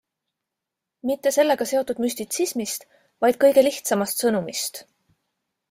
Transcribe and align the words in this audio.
Mitte 1.09 1.31
sellega 1.35 1.67
seotud 1.73 2.01
müstitsismist, 2.05 2.89
vaid 3.27 3.39
kõige 3.47 3.65
lihtsamast 3.69 4.25
sõnumist. 4.27 4.85